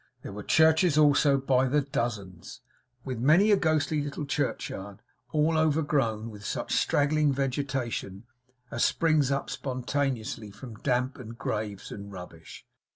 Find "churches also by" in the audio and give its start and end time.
0.41-1.67